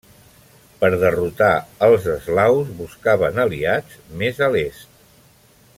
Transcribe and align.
Per 0.83 0.87
derrotar 1.03 1.49
els 1.87 2.07
eslaus, 2.15 2.73
buscaven 2.81 3.39
aliats 3.45 4.01
més 4.23 4.43
a 4.47 4.49
l'Est. 4.57 5.03